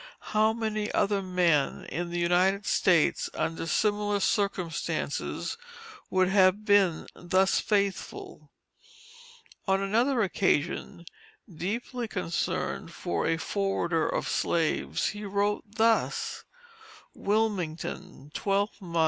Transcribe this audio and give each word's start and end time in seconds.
How 0.33 0.51
many 0.51 0.91
other 0.93 1.21
men 1.21 1.85
in 1.85 2.09
the 2.09 2.17
United 2.17 2.65
States, 2.65 3.29
under 3.35 3.67
similar 3.67 4.19
circumstances, 4.19 5.59
would 6.09 6.27
have 6.27 6.65
been 6.65 7.05
thus 7.13 7.59
faithful? 7.59 8.49
On 9.67 9.79
another 9.79 10.23
occasion 10.23 11.05
deeply 11.47 12.07
concerned 12.07 12.91
for 12.91 13.27
A 13.27 13.37
FORWARDER 13.37 14.09
OF 14.09 14.27
SLAVES, 14.27 15.09
he 15.09 15.23
wrote 15.23 15.65
thus: 15.75 16.45
WILMINGTON, 17.13 18.31
12th 18.33 18.81
mo. 18.81 18.99